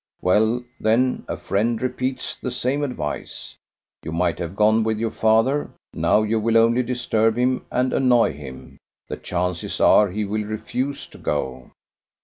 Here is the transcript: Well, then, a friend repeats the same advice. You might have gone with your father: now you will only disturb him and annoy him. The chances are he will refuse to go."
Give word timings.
Well, 0.19 0.63
then, 0.79 1.25
a 1.27 1.37
friend 1.37 1.79
repeats 1.79 2.35
the 2.35 2.49
same 2.49 2.81
advice. 2.83 3.55
You 4.01 4.11
might 4.11 4.39
have 4.39 4.55
gone 4.55 4.81
with 4.83 4.97
your 4.97 5.11
father: 5.11 5.69
now 5.93 6.23
you 6.23 6.39
will 6.39 6.57
only 6.57 6.81
disturb 6.81 7.37
him 7.37 7.67
and 7.69 7.93
annoy 7.93 8.33
him. 8.33 8.79
The 9.09 9.17
chances 9.17 9.79
are 9.79 10.09
he 10.09 10.25
will 10.25 10.43
refuse 10.45 11.05
to 11.05 11.19
go." 11.19 11.69